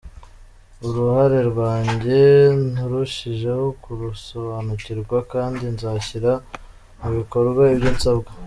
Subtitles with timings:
[0.87, 2.19] Uruhare rwanjye
[2.73, 6.31] narushijeho kurusobanukirwa, kandi nzashyira
[7.01, 8.29] mu bikorwa ibyo nsabwa."